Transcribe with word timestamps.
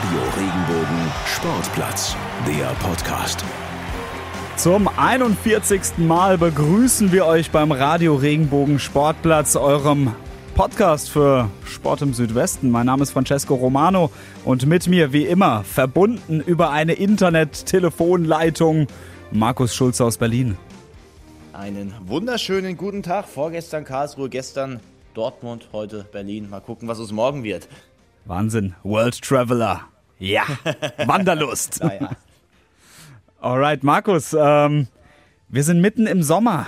Radio 0.00 0.20
Regenbogen 0.34 1.12
Sportplatz, 1.26 2.16
der 2.46 2.68
Podcast. 2.82 3.44
Zum 4.56 4.88
41. 4.88 5.98
Mal 5.98 6.38
begrüßen 6.38 7.12
wir 7.12 7.26
euch 7.26 7.50
beim 7.50 7.70
Radio 7.70 8.14
Regenbogen 8.14 8.78
Sportplatz, 8.78 9.56
eurem 9.56 10.14
Podcast 10.54 11.10
für 11.10 11.50
Sport 11.66 12.00
im 12.00 12.14
Südwesten. 12.14 12.70
Mein 12.70 12.86
Name 12.86 13.02
ist 13.02 13.10
Francesco 13.10 13.54
Romano 13.54 14.10
und 14.46 14.64
mit 14.64 14.88
mir 14.88 15.12
wie 15.12 15.26
immer 15.26 15.64
verbunden 15.64 16.40
über 16.40 16.70
eine 16.70 16.94
Internet-Telefonleitung 16.94 18.86
Markus 19.32 19.74
Schulze 19.74 20.06
aus 20.06 20.16
Berlin. 20.16 20.56
Einen 21.52 21.92
wunderschönen 22.06 22.78
guten 22.78 23.02
Tag. 23.02 23.28
Vorgestern 23.28 23.84
Karlsruhe, 23.84 24.30
gestern 24.30 24.80
Dortmund, 25.12 25.68
heute 25.72 26.06
Berlin. 26.10 26.48
Mal 26.48 26.60
gucken, 26.60 26.88
was 26.88 27.00
es 27.00 27.12
morgen 27.12 27.42
wird. 27.42 27.68
Wahnsinn. 28.24 28.74
World 28.82 29.20
Traveler. 29.20 29.82
Ja. 30.18 30.42
Wanderlust. 31.06 31.82
Naja. 31.82 32.10
Alright, 33.40 33.82
Markus. 33.82 34.36
Ähm, 34.38 34.88
wir 35.48 35.64
sind 35.64 35.80
mitten 35.80 36.06
im 36.06 36.22
Sommer. 36.22 36.66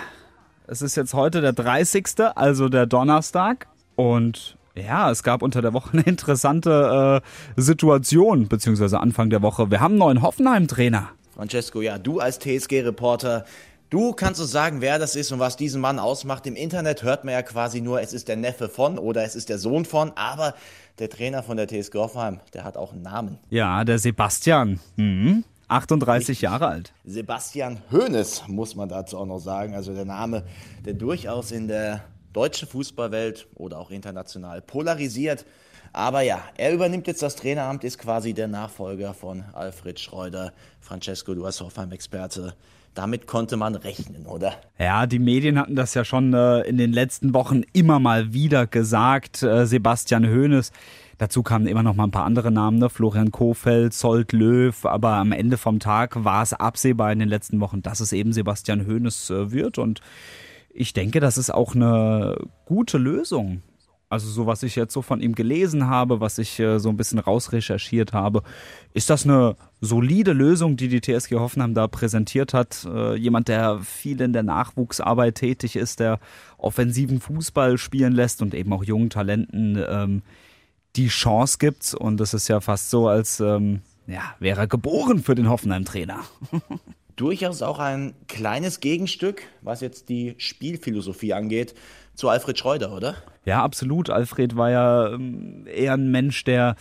Es 0.66 0.80
ist 0.80 0.96
jetzt 0.96 1.12
heute 1.12 1.40
der 1.40 1.52
30., 1.52 2.06
also 2.34 2.68
der 2.68 2.86
Donnerstag. 2.86 3.66
Und 3.94 4.56
ja, 4.74 5.10
es 5.10 5.22
gab 5.22 5.42
unter 5.42 5.60
der 5.60 5.74
Woche 5.74 5.92
eine 5.92 6.02
interessante 6.02 7.22
äh, 7.22 7.60
Situation, 7.60 8.48
beziehungsweise 8.48 9.00
Anfang 9.00 9.28
der 9.28 9.42
Woche. 9.42 9.70
Wir 9.70 9.80
haben 9.80 9.92
einen 9.92 9.98
neuen 9.98 10.22
Hoffenheim-Trainer. 10.22 11.10
Francesco, 11.34 11.80
ja, 11.80 11.98
du 11.98 12.20
als 12.20 12.38
TSG-Reporter, 12.38 13.44
du 13.92 14.12
kannst 14.12 14.40
uns 14.40 14.50
sagen, 14.50 14.80
wer 14.80 14.98
das 14.98 15.14
ist 15.14 15.30
und 15.32 15.38
was 15.38 15.56
diesen 15.56 15.80
Mann 15.80 15.98
ausmacht. 15.98 16.46
Im 16.46 16.56
Internet 16.56 17.02
hört 17.02 17.24
man 17.24 17.34
ja 17.34 17.42
quasi 17.42 17.80
nur, 17.80 18.00
es 18.00 18.12
ist 18.12 18.28
der 18.28 18.36
Neffe 18.36 18.68
von 18.68 18.98
oder 18.98 19.22
es 19.22 19.36
ist 19.36 19.48
der 19.48 19.58
Sohn 19.58 19.84
von, 19.84 20.12
aber 20.16 20.54
der 20.98 21.10
Trainer 21.10 21.42
von 21.42 21.56
der 21.56 21.68
TSG 21.68 21.94
Hoffenheim, 21.94 22.40
der 22.54 22.64
hat 22.64 22.76
auch 22.76 22.92
einen 22.92 23.02
Namen. 23.02 23.38
Ja, 23.50 23.84
der 23.84 23.98
Sebastian. 23.98 24.80
Mhm. 24.96 25.44
38 25.68 26.42
Jahre 26.42 26.66
alt. 26.66 26.92
Sebastian 27.04 27.78
Hoeneß, 27.90 28.44
muss 28.48 28.74
man 28.74 28.90
dazu 28.90 29.16
auch 29.16 29.26
noch 29.26 29.38
sagen. 29.38 29.74
Also 29.74 29.94
der 29.94 30.04
Name, 30.04 30.44
der 30.84 30.92
durchaus 30.92 31.50
in 31.50 31.66
der 31.66 32.04
deutschen 32.34 32.68
Fußballwelt 32.68 33.46
oder 33.54 33.78
auch 33.78 33.90
international 33.90 34.60
polarisiert. 34.60 35.46
Aber 35.94 36.20
ja, 36.22 36.42
er 36.56 36.72
übernimmt 36.74 37.06
jetzt 37.06 37.22
das 37.22 37.36
Traineramt, 37.36 37.84
ist 37.84 37.98
quasi 37.98 38.34
der 38.34 38.48
Nachfolger 38.48 39.14
von 39.14 39.44
Alfred 39.54 39.98
Schreuder. 39.98 40.52
Francesco, 40.80 41.34
du 41.34 41.44
als 41.46 41.60
Hoffenheim-Experte. 41.60 42.54
Damit 42.94 43.26
konnte 43.26 43.56
man 43.56 43.74
rechnen, 43.74 44.26
oder? 44.26 44.52
Ja, 44.78 45.06
die 45.06 45.18
Medien 45.18 45.58
hatten 45.58 45.76
das 45.76 45.94
ja 45.94 46.04
schon 46.04 46.34
äh, 46.34 46.60
in 46.62 46.76
den 46.76 46.92
letzten 46.92 47.32
Wochen 47.32 47.62
immer 47.72 47.98
mal 47.98 48.32
wieder 48.34 48.66
gesagt. 48.66 49.42
Äh, 49.42 49.66
Sebastian 49.66 50.28
Hoeneß. 50.28 50.72
Dazu 51.16 51.42
kamen 51.42 51.66
immer 51.66 51.82
noch 51.82 51.94
mal 51.94 52.04
ein 52.04 52.10
paar 52.10 52.24
andere 52.24 52.50
Namen, 52.50 52.78
ne? 52.78 52.90
Florian 52.90 53.30
Kofeld, 53.30 53.94
Zolt 53.94 54.32
Löw, 54.32 54.84
aber 54.84 55.12
am 55.12 55.32
Ende 55.32 55.56
vom 55.56 55.78
Tag 55.78 56.24
war 56.24 56.42
es 56.42 56.52
absehbar 56.52 57.12
in 57.12 57.20
den 57.20 57.28
letzten 57.28 57.60
Wochen, 57.60 57.80
dass 57.80 58.00
es 58.00 58.12
eben 58.12 58.32
Sebastian 58.32 58.86
Hoeneß 58.86 59.30
äh, 59.30 59.52
wird 59.52 59.78
und 59.78 60.00
ich 60.74 60.92
denke, 60.92 61.20
das 61.20 61.38
ist 61.38 61.52
auch 61.52 61.74
eine 61.74 62.36
gute 62.64 62.98
Lösung. 62.98 63.62
Also 64.12 64.28
so 64.28 64.46
was 64.46 64.62
ich 64.62 64.76
jetzt 64.76 64.92
so 64.92 65.00
von 65.00 65.22
ihm 65.22 65.34
gelesen 65.34 65.86
habe, 65.86 66.20
was 66.20 66.36
ich 66.36 66.60
äh, 66.60 66.78
so 66.78 66.90
ein 66.90 66.98
bisschen 66.98 67.18
rausrecherchiert 67.18 68.12
habe, 68.12 68.42
ist 68.92 69.08
das 69.08 69.24
eine 69.24 69.56
solide 69.80 70.34
Lösung, 70.34 70.76
die 70.76 70.88
die 70.88 71.00
TSG 71.00 71.36
Hoffenheim 71.36 71.72
da 71.72 71.88
präsentiert 71.88 72.52
hat. 72.52 72.84
Äh, 72.84 73.16
jemand, 73.16 73.48
der 73.48 73.78
viel 73.78 74.20
in 74.20 74.34
der 74.34 74.42
Nachwuchsarbeit 74.42 75.36
tätig 75.36 75.76
ist, 75.76 75.98
der 75.98 76.20
offensiven 76.58 77.22
Fußball 77.22 77.78
spielen 77.78 78.12
lässt 78.12 78.42
und 78.42 78.52
eben 78.52 78.70
auch 78.74 78.84
jungen 78.84 79.08
Talenten 79.08 79.82
ähm, 79.88 80.22
die 80.94 81.08
Chance 81.08 81.56
gibt. 81.58 81.94
Und 81.94 82.18
das 82.18 82.34
ist 82.34 82.48
ja 82.48 82.60
fast 82.60 82.90
so, 82.90 83.08
als 83.08 83.40
ähm, 83.40 83.80
ja, 84.06 84.34
wäre 84.40 84.60
er 84.60 84.66
geboren 84.66 85.22
für 85.22 85.34
den 85.34 85.48
Hoffenheim-Trainer. 85.48 86.20
Durchaus 87.16 87.62
auch 87.62 87.78
ein 87.78 88.14
kleines 88.28 88.80
Gegenstück, 88.80 89.44
was 89.62 89.80
jetzt 89.80 90.10
die 90.10 90.34
Spielphilosophie 90.36 91.32
angeht, 91.32 91.74
zu 92.14 92.28
Alfred 92.28 92.58
Schreuder, 92.58 92.92
oder? 92.92 93.16
Ja, 93.44 93.62
absolut. 93.62 94.10
Alfred 94.10 94.56
war 94.56 94.70
ja 94.70 95.12
ähm, 95.12 95.66
eher 95.66 95.94
ein 95.94 96.10
Mensch, 96.10 96.44
der 96.44 96.76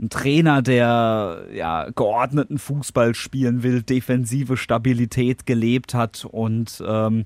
ein 0.00 0.10
Trainer, 0.10 0.62
der 0.62 1.46
ja 1.54 1.88
geordneten 1.90 2.58
Fußball 2.58 3.14
spielen 3.14 3.62
will, 3.62 3.82
defensive 3.82 4.56
Stabilität 4.56 5.46
gelebt 5.46 5.94
hat 5.94 6.24
und 6.24 6.82
ähm, 6.86 7.24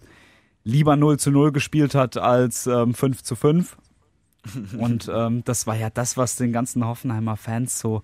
lieber 0.63 0.97
0 0.97 1.19
zu 1.19 1.31
0 1.31 1.53
gespielt 1.53 1.95
hat 1.95 2.17
als 2.17 2.67
ähm, 2.67 2.93
5 2.93 3.23
zu 3.23 3.37
5. 3.37 3.77
Und 4.79 5.11
ähm, 5.13 5.43
das 5.45 5.67
war 5.67 5.75
ja 5.75 5.91
das, 5.91 6.17
was 6.17 6.37
den 6.37 6.53
ganzen 6.53 6.87
Hoffenheimer 6.87 7.37
Fans 7.37 7.81
so 7.81 8.03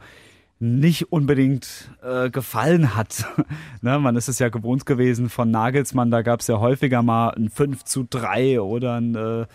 nicht 0.63 1.11
unbedingt 1.11 1.91
äh, 2.03 2.31
gefallen 2.31 2.95
hat. 2.95 3.27
ne, 3.83 3.99
man 3.99 4.15
ist 4.15 4.29
es 4.29 4.39
ja 4.39 4.49
gewohnt 4.49 4.87
gewesen 4.87 5.29
von 5.29 5.51
Nagelsmann, 5.51 6.13
da 6.13 6.23
gab 6.23 6.39
es 6.39 6.47
ja 6.47 6.61
häufiger 6.61 7.03
mal 7.03 7.31
ein 7.31 7.51
5 7.51 7.83
zu 7.83 8.07
3 8.09 8.61
oder 8.61 8.95
ein 8.95 9.17
äh, 9.17 9.47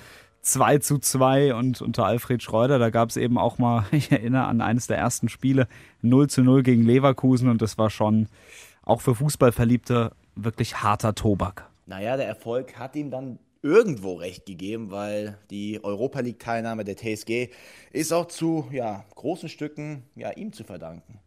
2 0.41 0.79
zu 0.79 0.97
2 0.99 1.55
und 1.55 1.81
unter 1.81 2.05
Alfred 2.05 2.43
Schreuder, 2.43 2.77
da 2.77 2.89
gab 2.89 3.07
es 3.09 3.15
eben 3.15 3.37
auch 3.37 3.57
mal, 3.57 3.85
ich 3.91 4.11
erinnere 4.11 4.47
an 4.47 4.59
eines 4.59 4.87
der 4.87 4.97
ersten 4.97 5.29
Spiele, 5.29 5.69
0 6.01 6.27
zu 6.29 6.43
0 6.43 6.61
gegen 6.61 6.83
Leverkusen 6.83 7.47
und 7.47 7.61
das 7.61 7.77
war 7.77 7.89
schon 7.89 8.27
auch 8.83 8.99
für 8.99 9.15
Fußballverliebte 9.15 10.11
wirklich 10.35 10.83
harter 10.83 11.15
Tobak. 11.15 11.69
Naja, 11.85 12.17
der 12.17 12.27
Erfolg 12.27 12.77
hat 12.77 12.97
ihm 12.97 13.11
dann 13.11 13.39
irgendwo 13.67 14.13
recht 14.13 14.45
gegeben, 14.45 14.91
weil 14.91 15.37
die 15.51 15.83
Europa 15.83 16.21
League-Teilnahme 16.21 16.85
der 16.85 16.95
TSG 16.95 17.49
ist 17.91 18.13
auch 18.13 18.27
zu 18.27 18.69
ja, 18.71 19.03
großen 19.15 19.49
Stücken 19.49 20.03
ja, 20.15 20.31
ihm 20.31 20.53
zu 20.53 20.63
verdanken. 20.63 21.19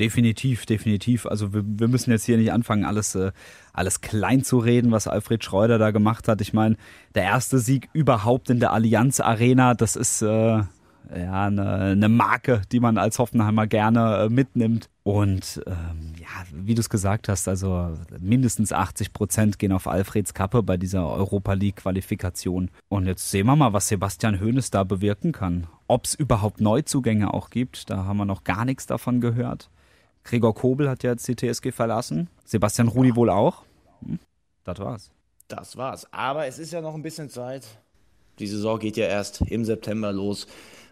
Definitiv, 0.00 0.66
definitiv. 0.66 1.24
Also 1.24 1.54
wir, 1.54 1.62
wir 1.64 1.86
müssen 1.86 2.10
jetzt 2.10 2.24
hier 2.24 2.36
nicht 2.36 2.50
anfangen, 2.50 2.84
alles, 2.84 3.14
äh, 3.14 3.30
alles 3.72 4.00
klein 4.00 4.42
zu 4.42 4.58
reden, 4.58 4.90
was 4.90 5.06
Alfred 5.06 5.44
Schreuder 5.44 5.78
da 5.78 5.92
gemacht 5.92 6.26
hat. 6.26 6.40
Ich 6.40 6.52
meine, 6.52 6.76
der 7.14 7.22
erste 7.22 7.60
Sieg 7.60 7.88
überhaupt 7.92 8.50
in 8.50 8.58
der 8.58 8.72
Allianz 8.72 9.20
Arena, 9.20 9.74
das 9.74 9.94
ist 9.94 10.20
äh, 10.22 10.62
ja, 11.14 11.46
eine, 11.46 11.74
eine 11.74 12.08
Marke, 12.08 12.62
die 12.72 12.80
man 12.80 12.98
als 12.98 13.18
Hoffenheimer 13.18 13.66
gerne 13.66 14.24
äh, 14.24 14.28
mitnimmt. 14.28 14.88
Und 15.02 15.62
ähm, 15.66 16.14
ja, 16.18 16.28
wie 16.52 16.74
du 16.74 16.80
es 16.80 16.88
gesagt 16.88 17.28
hast, 17.28 17.46
also 17.46 17.96
mindestens 18.18 18.72
80 18.72 19.12
Prozent 19.12 19.58
gehen 19.58 19.72
auf 19.72 19.86
Alfreds 19.86 20.32
Kappe 20.32 20.62
bei 20.62 20.76
dieser 20.76 21.06
Europa 21.08 21.52
League 21.52 21.76
Qualifikation. 21.76 22.70
Und 22.88 23.06
jetzt 23.06 23.30
sehen 23.30 23.46
wir 23.46 23.56
mal, 23.56 23.72
was 23.72 23.88
Sebastian 23.88 24.40
Hoeneß 24.40 24.70
da 24.70 24.84
bewirken 24.84 25.32
kann. 25.32 25.66
Ob 25.88 26.06
es 26.06 26.14
überhaupt 26.14 26.60
Neuzugänge 26.60 27.34
auch 27.34 27.50
gibt, 27.50 27.90
da 27.90 28.04
haben 28.04 28.16
wir 28.16 28.24
noch 28.24 28.44
gar 28.44 28.64
nichts 28.64 28.86
davon 28.86 29.20
gehört. 29.20 29.70
Gregor 30.24 30.54
Kobel 30.54 30.88
hat 30.88 31.02
ja 31.02 31.10
jetzt 31.10 31.28
die 31.28 31.36
TSG 31.36 31.70
verlassen. 31.70 32.30
Sebastian 32.44 32.88
Rudi 32.88 33.14
wohl 33.14 33.28
auch. 33.28 33.64
Hm, 34.04 34.18
das 34.64 34.78
war's. 34.78 35.10
Das 35.48 35.76
war's. 35.76 36.06
Aber 36.12 36.46
es 36.46 36.58
ist 36.58 36.72
ja 36.72 36.80
noch 36.80 36.94
ein 36.94 37.02
bisschen 37.02 37.28
Zeit. 37.28 37.66
Die 38.38 38.46
Saison 38.46 38.78
geht 38.78 38.96
ja 38.96 39.06
erst 39.06 39.42
im 39.42 39.64
September 39.64 40.12
los. 40.12 40.46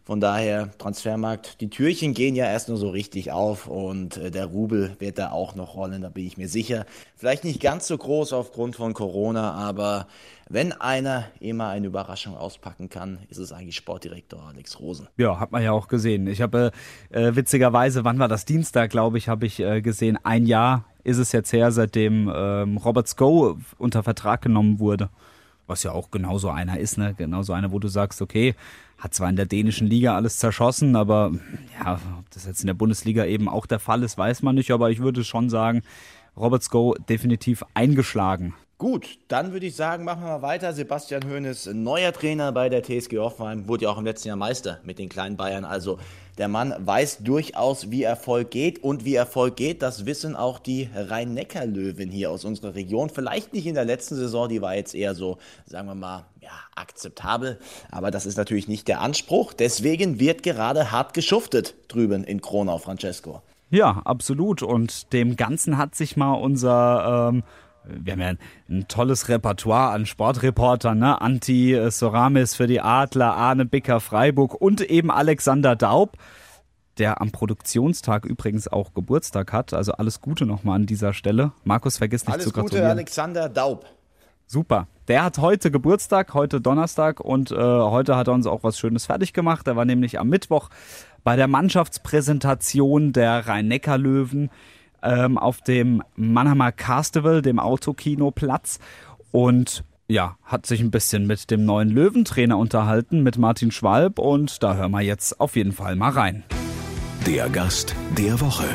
Von 0.04 0.20
daher, 0.20 0.70
Transfermarkt, 0.78 1.60
die 1.60 1.70
Türchen 1.70 2.12
gehen 2.12 2.34
ja 2.34 2.46
erst 2.46 2.68
nur 2.68 2.76
so 2.76 2.90
richtig 2.90 3.30
auf 3.30 3.68
und 3.68 4.16
äh, 4.16 4.32
der 4.32 4.46
Rubel 4.46 4.96
wird 4.98 5.16
da 5.16 5.30
auch 5.30 5.54
noch 5.54 5.76
rollen, 5.76 6.02
da 6.02 6.08
bin 6.08 6.26
ich 6.26 6.36
mir 6.36 6.48
sicher. 6.48 6.86
Vielleicht 7.14 7.44
nicht 7.44 7.60
ganz 7.60 7.86
so 7.86 7.96
groß 7.96 8.32
aufgrund 8.32 8.74
von 8.74 8.94
Corona, 8.94 9.52
aber 9.52 10.08
wenn 10.48 10.72
einer 10.72 11.26
immer 11.38 11.68
eine 11.68 11.86
Überraschung 11.86 12.36
auspacken 12.36 12.88
kann, 12.88 13.20
ist 13.28 13.38
es 13.38 13.52
eigentlich 13.52 13.76
Sportdirektor 13.76 14.42
Alex 14.42 14.80
Rosen. 14.80 15.06
Ja, 15.18 15.38
hat 15.38 15.52
man 15.52 15.62
ja 15.62 15.70
auch 15.70 15.86
gesehen. 15.86 16.26
Ich 16.26 16.42
habe 16.42 16.72
äh, 17.10 17.36
witzigerweise, 17.36 18.04
wann 18.04 18.18
war 18.18 18.28
das 18.28 18.44
Dienstag, 18.44 18.90
glaube 18.90 19.18
ich, 19.18 19.28
habe 19.28 19.46
ich 19.46 19.60
äh, 19.60 19.82
gesehen, 19.82 20.18
ein 20.24 20.46
Jahr 20.46 20.84
ist 21.04 21.18
es 21.18 21.30
jetzt 21.30 21.52
her, 21.52 21.70
seitdem 21.70 22.30
ähm, 22.34 22.76
Robert 22.76 23.06
Sko 23.06 23.56
unter 23.78 24.02
Vertrag 24.02 24.42
genommen 24.42 24.80
wurde 24.80 25.10
was 25.66 25.82
ja 25.82 25.92
auch 25.92 26.10
genauso 26.10 26.50
einer 26.50 26.78
ist, 26.78 26.98
ne? 26.98 27.14
Genauso 27.16 27.52
einer, 27.52 27.72
wo 27.72 27.78
du 27.78 27.88
sagst, 27.88 28.22
okay, 28.22 28.54
hat 28.98 29.14
zwar 29.14 29.28
in 29.28 29.36
der 29.36 29.46
dänischen 29.46 29.86
Liga 29.86 30.14
alles 30.14 30.38
zerschossen, 30.38 30.96
aber 30.96 31.32
ja, 31.78 32.00
ob 32.18 32.30
das 32.30 32.46
jetzt 32.46 32.60
in 32.60 32.68
der 32.68 32.74
Bundesliga 32.74 33.24
eben 33.24 33.48
auch 33.48 33.66
der 33.66 33.80
Fall 33.80 34.02
ist, 34.02 34.16
weiß 34.16 34.42
man 34.42 34.54
nicht, 34.54 34.70
aber 34.70 34.90
ich 34.90 35.00
würde 35.00 35.24
schon 35.24 35.50
sagen, 35.50 35.82
Robert 36.36 36.62
Sko 36.62 36.94
definitiv 37.08 37.64
eingeschlagen. 37.74 38.54
Gut, 38.82 39.20
dann 39.28 39.52
würde 39.52 39.66
ich 39.66 39.76
sagen, 39.76 40.02
machen 40.02 40.24
wir 40.24 40.30
mal 40.30 40.42
weiter. 40.42 40.72
Sebastian 40.72 41.22
Hoeneß, 41.30 41.66
neuer 41.72 42.12
Trainer 42.12 42.50
bei 42.50 42.68
der 42.68 42.82
TSG 42.82 43.16
Hoffenheim, 43.18 43.68
wurde 43.68 43.84
ja 43.84 43.90
auch 43.90 43.98
im 43.98 44.04
letzten 44.04 44.26
Jahr 44.26 44.36
Meister 44.36 44.80
mit 44.82 44.98
den 44.98 45.08
kleinen 45.08 45.36
Bayern. 45.36 45.64
Also 45.64 46.00
der 46.36 46.48
Mann 46.48 46.74
weiß 46.80 47.18
durchaus, 47.18 47.92
wie 47.92 48.02
Erfolg 48.02 48.50
geht. 48.50 48.82
Und 48.82 49.04
wie 49.04 49.14
Erfolg 49.14 49.54
geht, 49.54 49.82
das 49.82 50.04
wissen 50.04 50.34
auch 50.34 50.58
die 50.58 50.88
Rhein-Neckar-Löwen 50.92 52.10
hier 52.10 52.32
aus 52.32 52.44
unserer 52.44 52.74
Region. 52.74 53.08
Vielleicht 53.08 53.52
nicht 53.52 53.68
in 53.68 53.76
der 53.76 53.84
letzten 53.84 54.16
Saison, 54.16 54.48
die 54.48 54.60
war 54.62 54.74
jetzt 54.74 54.96
eher 54.96 55.14
so, 55.14 55.38
sagen 55.64 55.86
wir 55.86 55.94
mal, 55.94 56.26
ja, 56.40 56.50
akzeptabel. 56.74 57.60
Aber 57.92 58.10
das 58.10 58.26
ist 58.26 58.36
natürlich 58.36 58.66
nicht 58.66 58.88
der 58.88 59.00
Anspruch. 59.00 59.52
Deswegen 59.52 60.18
wird 60.18 60.42
gerade 60.42 60.90
hart 60.90 61.14
geschuftet 61.14 61.76
drüben 61.86 62.24
in 62.24 62.40
Kronau, 62.40 62.78
Francesco. 62.78 63.42
Ja, 63.70 64.02
absolut. 64.04 64.60
Und 64.60 65.12
dem 65.12 65.36
Ganzen 65.36 65.78
hat 65.78 65.94
sich 65.94 66.16
mal 66.16 66.32
unser 66.32 67.30
ähm, 67.32 67.44
wir 67.84 68.12
haben 68.12 68.20
ja 68.20 68.32
ein 68.68 68.86
tolles 68.88 69.28
Repertoire 69.28 69.90
an 69.92 70.06
Sportreportern, 70.06 70.98
ne? 70.98 71.20
Anti 71.20 71.78
Soramis 71.90 72.54
für 72.54 72.66
die 72.66 72.80
Adler, 72.80 73.34
Arne 73.36 73.64
Bicker 73.64 74.00
Freiburg 74.00 74.54
und 74.60 74.80
eben 74.80 75.10
Alexander 75.10 75.76
Daub. 75.76 76.16
der 76.98 77.20
am 77.20 77.30
Produktionstag 77.30 78.24
übrigens 78.26 78.68
auch 78.68 78.92
Geburtstag 78.94 79.52
hat. 79.52 79.72
Also 79.72 79.92
alles 79.92 80.20
Gute 80.20 80.44
nochmal 80.46 80.76
an 80.76 80.86
dieser 80.86 81.14
Stelle. 81.14 81.52
Markus, 81.64 81.98
vergiss 81.98 82.26
nicht 82.26 82.34
Alles 82.34 82.44
zu 82.44 82.50
Gute, 82.50 82.62
gratulieren. 82.64 82.90
Alexander 82.90 83.48
Daub. 83.48 83.86
Super. 84.46 84.86
Der 85.08 85.24
hat 85.24 85.38
heute 85.38 85.70
Geburtstag, 85.70 86.34
heute 86.34 86.60
Donnerstag 86.60 87.20
und 87.20 87.50
äh, 87.50 87.56
heute 87.56 88.16
hat 88.16 88.28
er 88.28 88.34
uns 88.34 88.46
auch 88.46 88.62
was 88.62 88.78
Schönes 88.78 89.06
fertig 89.06 89.32
gemacht. 89.32 89.66
Er 89.66 89.76
war 89.76 89.86
nämlich 89.86 90.20
am 90.20 90.28
Mittwoch 90.28 90.68
bei 91.24 91.36
der 91.36 91.48
Mannschaftspräsentation 91.48 93.12
der 93.14 93.48
Rhein-Neckar-Löwen 93.48 94.50
ähm, 95.02 95.38
auf 95.38 95.60
dem 95.60 96.02
Mannheimer 96.16 96.72
Castival, 96.72 97.42
dem 97.42 97.58
Autokinoplatz 97.58 98.78
und 99.30 99.84
ja, 100.08 100.36
hat 100.44 100.66
sich 100.66 100.80
ein 100.80 100.90
bisschen 100.90 101.26
mit 101.26 101.50
dem 101.50 101.64
neuen 101.64 101.88
Löwentrainer 101.88 102.58
unterhalten, 102.58 103.22
mit 103.22 103.38
Martin 103.38 103.70
Schwalb 103.70 104.18
und 104.18 104.62
da 104.62 104.74
hören 104.74 104.90
wir 104.92 105.00
jetzt 105.00 105.40
auf 105.40 105.56
jeden 105.56 105.72
Fall 105.72 105.96
mal 105.96 106.10
rein. 106.10 106.44
Der 107.26 107.48
Gast 107.48 107.94
der 108.18 108.40
Woche. 108.40 108.66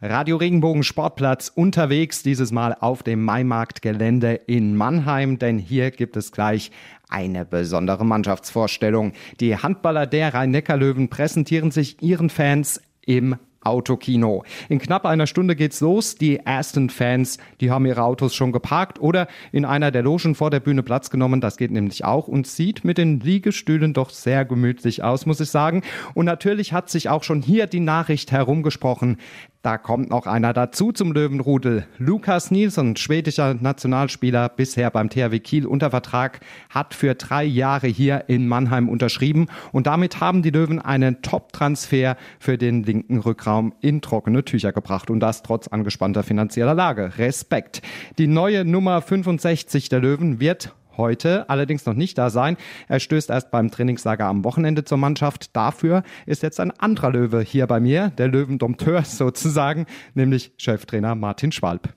Radio 0.00 0.36
Regenbogen 0.36 0.84
Sportplatz 0.84 1.50
unterwegs, 1.52 2.22
dieses 2.22 2.52
Mal 2.52 2.76
auf 2.78 3.02
dem 3.02 3.24
Maimarktgelände 3.24 4.34
in 4.34 4.76
Mannheim, 4.76 5.40
denn 5.40 5.58
hier 5.58 5.90
gibt 5.90 6.16
es 6.16 6.30
gleich 6.30 6.70
eine 7.08 7.44
besondere 7.44 8.04
Mannschaftsvorstellung. 8.04 9.12
Die 9.40 9.56
Handballer 9.56 10.06
der 10.06 10.34
Rhein-Neckar-Löwen 10.34 11.08
präsentieren 11.08 11.72
sich 11.72 12.00
ihren 12.00 12.30
Fans 12.30 12.80
im 13.06 13.36
Autokino. 13.60 14.44
In 14.68 14.78
knapp 14.78 15.04
einer 15.06 15.26
Stunde 15.26 15.56
geht's 15.56 15.80
los. 15.80 16.14
Die 16.14 16.38
ersten 16.38 16.90
Fans, 16.90 17.38
die 17.60 17.70
haben 17.70 17.86
ihre 17.86 18.02
Autos 18.02 18.34
schon 18.34 18.52
geparkt 18.52 19.00
oder 19.00 19.28
in 19.52 19.64
einer 19.64 19.90
der 19.90 20.02
Logen 20.02 20.34
vor 20.34 20.50
der 20.50 20.60
Bühne 20.60 20.82
Platz 20.82 21.10
genommen. 21.10 21.40
Das 21.40 21.56
geht 21.56 21.70
nämlich 21.70 22.04
auch 22.04 22.28
und 22.28 22.46
sieht 22.46 22.84
mit 22.84 22.98
den 22.98 23.20
Liegestühlen 23.20 23.92
doch 23.92 24.10
sehr 24.10 24.44
gemütlich 24.44 25.02
aus, 25.02 25.26
muss 25.26 25.40
ich 25.40 25.50
sagen. 25.50 25.82
Und 26.14 26.26
natürlich 26.26 26.72
hat 26.72 26.88
sich 26.88 27.08
auch 27.08 27.22
schon 27.22 27.42
hier 27.42 27.66
die 27.66 27.80
Nachricht 27.80 28.32
herumgesprochen. 28.32 29.18
Da 29.62 29.76
kommt 29.76 30.08
noch 30.08 30.28
einer 30.28 30.52
dazu 30.52 30.92
zum 30.92 31.10
Löwenrudel. 31.10 31.84
Lukas 31.98 32.52
Nielsen, 32.52 32.94
schwedischer 32.94 33.54
Nationalspieler, 33.54 34.48
bisher 34.48 34.88
beim 34.92 35.10
THW 35.10 35.40
Kiel 35.40 35.66
unter 35.66 35.90
Vertrag, 35.90 36.38
hat 36.70 36.94
für 36.94 37.16
drei 37.16 37.42
Jahre 37.42 37.88
hier 37.88 38.28
in 38.28 38.46
Mannheim 38.46 38.88
unterschrieben 38.88 39.48
und 39.72 39.88
damit 39.88 40.20
haben 40.20 40.42
die 40.42 40.50
Löwen 40.50 40.78
einen 40.78 41.22
Top-Transfer 41.22 42.16
für 42.38 42.56
den 42.56 42.84
linken 42.84 43.18
Rückraum 43.18 43.74
in 43.80 44.00
trockene 44.00 44.44
Tücher 44.44 44.70
gebracht 44.72 45.10
und 45.10 45.18
das 45.18 45.42
trotz 45.42 45.66
angespannter 45.66 46.22
finanzieller 46.22 46.74
Lage. 46.74 47.18
Respekt. 47.18 47.82
Die 48.16 48.28
neue 48.28 48.64
Nummer 48.64 49.02
65 49.02 49.88
der 49.88 49.98
Löwen 49.98 50.38
wird 50.38 50.72
heute 50.98 51.48
allerdings 51.48 51.86
noch 51.86 51.94
nicht 51.94 52.18
da 52.18 52.28
sein. 52.28 52.56
Er 52.88 53.00
stößt 53.00 53.30
erst 53.30 53.50
beim 53.50 53.70
Trainingslager 53.70 54.26
am 54.26 54.44
Wochenende 54.44 54.84
zur 54.84 54.98
Mannschaft. 54.98 55.56
Dafür 55.56 56.02
ist 56.26 56.42
jetzt 56.42 56.60
ein 56.60 56.70
anderer 56.72 57.10
Löwe 57.10 57.40
hier 57.40 57.66
bei 57.66 57.80
mir, 57.80 58.10
der 58.18 58.28
Löwendompteur 58.28 59.02
sozusagen, 59.04 59.86
nämlich 60.14 60.52
Cheftrainer 60.58 61.14
Martin 61.14 61.52
Schwalb. 61.52 61.94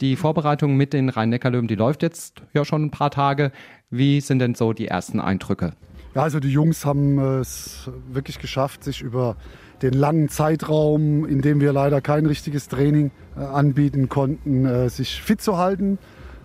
Die 0.00 0.16
Vorbereitung 0.16 0.76
mit 0.76 0.92
den 0.92 1.08
Rhein-Neckar-Löwen, 1.08 1.68
die 1.68 1.74
läuft 1.74 2.02
jetzt 2.02 2.42
ja 2.54 2.64
schon 2.64 2.84
ein 2.84 2.90
paar 2.90 3.10
Tage. 3.10 3.52
Wie 3.90 4.20
sind 4.20 4.38
denn 4.38 4.54
so 4.54 4.72
die 4.72 4.88
ersten 4.88 5.20
Eindrücke? 5.20 5.72
Ja, 6.14 6.22
also 6.22 6.40
die 6.40 6.50
Jungs 6.50 6.84
haben 6.84 7.18
es 7.18 7.90
wirklich 8.10 8.38
geschafft, 8.38 8.84
sich 8.84 9.02
über 9.02 9.36
den 9.82 9.92
langen 9.92 10.28
Zeitraum, 10.28 11.24
in 11.26 11.42
dem 11.42 11.60
wir 11.60 11.72
leider 11.72 12.00
kein 12.00 12.26
richtiges 12.26 12.68
Training 12.68 13.10
äh, 13.36 13.40
anbieten 13.40 14.08
konnten, 14.08 14.64
äh, 14.64 14.88
sich 14.88 15.22
fit 15.22 15.40
zu 15.40 15.58
halten. 15.58 15.98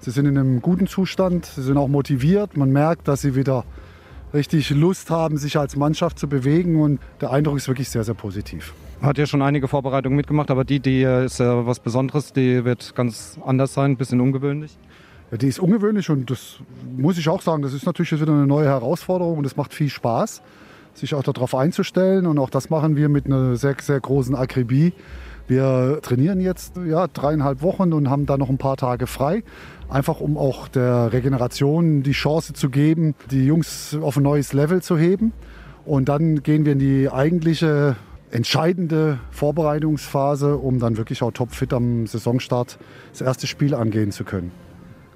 Sie 0.04 0.12
sind 0.12 0.26
in 0.26 0.38
einem 0.38 0.62
guten 0.62 0.86
Zustand, 0.86 1.46
sie 1.46 1.62
sind 1.62 1.78
auch 1.78 1.88
motiviert. 1.88 2.58
Man 2.58 2.72
merkt, 2.72 3.08
dass 3.08 3.22
sie 3.22 3.36
wieder 3.36 3.64
richtig 4.34 4.70
Lust 4.72 5.10
haben, 5.10 5.38
sich 5.38 5.58
als 5.58 5.78
Mannschaft 5.78 6.20
zu 6.20 6.28
bewegen 6.28 6.82
und 6.82 7.00
der 7.22 7.32
Eindruck 7.32 7.56
ist 7.56 7.70
wirklich 7.70 7.88
sehr, 7.88 8.04
sehr 8.04 8.14
positiv. 8.14 8.74
Hat 9.02 9.18
ja 9.18 9.26
schon 9.26 9.42
einige 9.42 9.70
Vorbereitungen 9.70 10.18
mitgemacht, 10.18 10.52
aber 10.52 10.66
die, 10.66 10.82
die 10.82 11.04
ist 11.04 11.40
ja 11.40 11.66
was 11.66 11.80
Besonderes, 11.80 12.34
die 12.34 12.66
wird 12.66 12.94
ganz 12.96 13.40
anders 13.46 13.74
sein, 13.74 13.92
ein 13.92 13.98
bisschen 13.98 14.20
ungewöhnlich. 14.20 14.78
Ja, 15.32 15.38
die 15.38 15.48
ist 15.48 15.60
ungewöhnlich 15.60 16.10
und 16.10 16.30
das 16.30 16.60
muss 16.98 17.18
ich 17.18 17.30
auch 17.30 17.42
sagen, 17.42 17.62
das 17.62 17.72
ist 17.72 17.86
natürlich 17.86 18.12
jetzt 18.12 18.20
wieder 18.20 18.34
eine 18.34 18.46
neue 18.46 18.66
Herausforderung 18.68 19.38
und 19.38 19.46
es 19.46 19.56
macht 19.56 19.74
viel 19.74 19.90
Spaß, 19.90 20.42
sich 20.96 21.16
auch 21.16 21.24
darauf 21.24 21.56
einzustellen 21.56 22.26
und 22.26 22.40
auch 22.40 22.50
das 22.50 22.70
machen 22.70 22.98
wir 22.98 23.08
mit 23.08 23.26
einer 23.26 23.56
sehr, 23.56 23.78
sehr 23.80 24.02
großen 24.02 24.36
Akribie. 24.36 24.92
Wir 25.48 26.00
trainieren 26.02 26.40
jetzt 26.40 26.78
ja, 26.88 27.08
dreieinhalb 27.08 27.62
Wochen 27.62 27.94
und 27.94 28.10
haben 28.10 28.26
dann 28.26 28.40
noch 28.40 28.50
ein 28.50 28.58
paar 28.58 28.78
Tage 28.78 29.08
frei. 29.08 29.44
Einfach 29.90 30.22
um 30.22 30.38
auch 30.38 30.68
der 30.68 31.12
Regeneration 31.12 32.02
die 32.04 32.14
Chance 32.14 32.54
zu 32.54 32.70
geben, 32.70 33.16
die 33.30 33.46
Jungs 33.46 33.98
auf 34.02 34.18
ein 34.18 34.24
neues 34.24 34.54
Level 34.54 34.82
zu 34.82 34.98
heben. 34.98 35.34
Und 35.86 36.08
dann 36.08 36.44
gehen 36.44 36.66
wir 36.66 36.74
in 36.74 36.80
die 36.80 37.10
eigentliche 37.10 37.98
entscheidende 38.32 39.20
Vorbereitungsphase, 39.32 40.58
um 40.58 40.80
dann 40.80 40.98
wirklich 40.98 41.22
auch 41.22 41.32
topfit 41.32 41.74
am 41.74 42.08
Saisonstart 42.08 42.80
das 43.12 43.22
erste 43.22 43.46
Spiel 43.46 43.76
angehen 43.76 44.12
zu 44.12 44.24
können. 44.24 44.52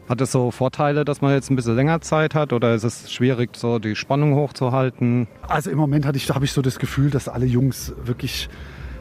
Hat 0.07 0.21
es 0.21 0.31
so 0.31 0.51
Vorteile, 0.51 1.03
dass 1.03 1.21
man 1.21 1.33
jetzt 1.33 1.49
ein 1.49 1.55
bisschen 1.55 1.75
länger 1.75 1.99
Zeit 2.01 2.35
hat 2.35 2.53
oder 2.53 2.75
ist 2.75 2.83
es 2.83 3.11
schwierig, 3.11 3.57
so 3.57 3.79
die 3.79 3.95
Spannung 3.95 4.35
hochzuhalten? 4.35 5.27
Also 5.47 5.69
im 5.69 5.77
Moment 5.77 6.05
hatte 6.05 6.17
ich, 6.17 6.29
habe 6.29 6.45
ich 6.45 6.51
so 6.51 6.61
das 6.61 6.79
Gefühl, 6.79 7.09
dass 7.09 7.27
alle 7.27 7.45
Jungs 7.45 7.93
wirklich 8.03 8.49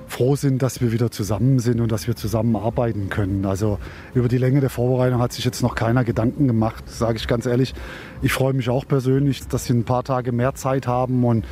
froh 0.07 0.37
sind, 0.37 0.63
dass 0.63 0.81
wir 0.81 0.93
wieder 0.93 1.11
zusammen 1.11 1.59
sind 1.59 1.81
und 1.81 1.91
dass 1.91 2.07
wir 2.07 2.17
zusammen 2.17 2.57
arbeiten 2.57 3.09
können. 3.09 3.45
Also 3.45 3.79
über 4.15 4.29
die 4.29 4.39
Länge 4.39 4.61
der 4.61 4.71
Vorbereitung 4.71 5.21
hat 5.21 5.33
sich 5.33 5.45
jetzt 5.45 5.63
noch 5.63 5.75
keiner 5.75 6.05
Gedanken 6.05 6.47
gemacht, 6.47 6.89
sage 6.89 7.19
ich 7.19 7.27
ganz 7.27 7.47
ehrlich. 7.47 7.75
Ich 8.23 8.33
freue 8.33 8.53
mich 8.53 8.69
auch 8.69 8.87
persönlich, 8.87 9.47
dass 9.49 9.65
sie 9.65 9.75
ein 9.75 9.85
paar 9.85 10.05
Tage 10.05 10.33
mehr 10.33 10.55
Zeit 10.55 10.87
haben 10.87 11.25
und 11.25 11.45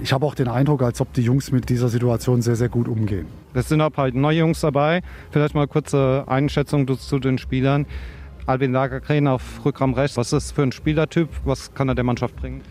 ich 0.00 0.12
habe 0.12 0.26
auch 0.26 0.34
den 0.34 0.48
Eindruck, 0.48 0.82
als 0.82 1.00
ob 1.00 1.12
die 1.12 1.22
Jungs 1.22 1.52
mit 1.52 1.68
dieser 1.68 1.88
Situation 1.88 2.42
sehr, 2.42 2.56
sehr 2.56 2.68
gut 2.68 2.88
umgehen. 2.88 3.26
Es 3.54 3.68
sind 3.68 3.80
auch 3.80 3.90
paar 3.90 4.10
neue 4.10 4.38
Jungs 4.38 4.60
dabei. 4.60 5.02
Vielleicht 5.30 5.54
mal 5.54 5.68
kurze 5.68 6.24
Einschätzung 6.26 6.98
zu 6.98 7.18
den 7.20 7.38
Spielern. 7.38 7.86
Albin 8.46 8.72
Lagergren 8.72 9.28
auf 9.28 9.64
Rückraum 9.64 9.94
rechts. 9.94 10.16
Was 10.16 10.26
ist 10.26 10.32
das 10.32 10.52
für 10.52 10.62
ein 10.62 10.72
Spielertyp? 10.72 11.28
Was 11.44 11.74
kann 11.74 11.88
er 11.88 11.94
der 11.94 12.04
Mannschaft 12.04 12.36
bringen? 12.36 12.62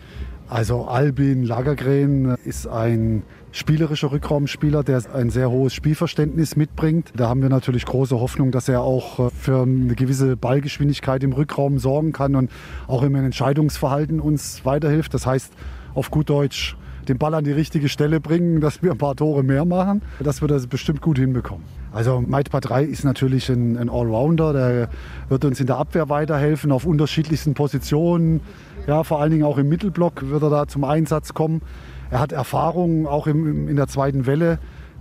Also 0.48 0.84
Albin 0.84 1.42
Lagergren 1.42 2.36
ist 2.44 2.66
ein 2.66 3.22
spielerischer 3.50 4.12
Rückraumspieler, 4.12 4.82
der 4.84 5.02
ein 5.14 5.30
sehr 5.30 5.50
hohes 5.50 5.72
Spielverständnis 5.72 6.54
mitbringt. 6.56 7.12
Da 7.16 7.28
haben 7.28 7.40
wir 7.40 7.48
natürlich 7.48 7.86
große 7.86 8.20
Hoffnung, 8.20 8.50
dass 8.50 8.68
er 8.68 8.82
auch 8.82 9.32
für 9.32 9.62
eine 9.62 9.94
gewisse 9.94 10.36
Ballgeschwindigkeit 10.36 11.22
im 11.22 11.32
Rückraum 11.32 11.78
sorgen 11.78 12.12
kann 12.12 12.34
und 12.34 12.50
auch 12.86 13.02
im 13.02 13.14
Entscheidungsverhalten 13.14 14.20
uns 14.20 14.64
weiterhilft. 14.64 15.14
Das 15.14 15.26
heißt 15.26 15.52
auf 15.94 16.10
gut 16.10 16.28
Deutsch 16.28 16.76
den 17.08 17.18
Ball 17.18 17.34
an 17.34 17.44
die 17.44 17.52
richtige 17.52 17.88
Stelle 17.88 18.20
bringen, 18.20 18.60
dass 18.60 18.82
wir 18.82 18.92
ein 18.92 18.98
paar 18.98 19.16
Tore 19.16 19.42
mehr 19.42 19.64
machen, 19.64 20.02
dass 20.20 20.40
wir 20.40 20.48
das 20.48 20.66
bestimmt 20.66 21.00
gut 21.00 21.18
hinbekommen. 21.18 21.64
Also 21.92 22.20
Maitpa 22.20 22.60
3 22.60 22.82
ist 22.82 23.04
natürlich 23.04 23.48
ein 23.50 23.88
Allrounder, 23.88 24.52
der 24.52 24.88
wird 25.28 25.44
uns 25.44 25.60
in 25.60 25.68
der 25.68 25.76
Abwehr 25.76 26.08
weiterhelfen 26.08 26.72
auf 26.72 26.86
unterschiedlichsten 26.86 27.54
Positionen. 27.54 28.40
Ja, 28.86 29.02
vor 29.02 29.20
allen 29.20 29.30
Dingen 29.30 29.44
auch 29.44 29.58
im 29.58 29.68
Mittelblock 29.68 30.28
wird 30.28 30.42
er 30.42 30.50
da 30.50 30.66
zum 30.66 30.84
Einsatz 30.84 31.32
kommen. 31.32 31.62
Er 32.10 32.20
hat 32.20 32.32
Erfahrung 32.32 33.06
auch 33.06 33.26
im, 33.26 33.68
in 33.68 33.76
der 33.76 33.88
zweiten 33.88 34.26
Welle, 34.26 34.58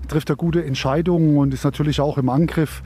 trifft 0.08 0.30
er 0.30 0.36
gute 0.36 0.64
Entscheidungen 0.64 1.38
und 1.38 1.54
ist 1.54 1.64
natürlich 1.64 2.00
auch 2.00 2.18
im 2.18 2.30
Angriff 2.30 2.82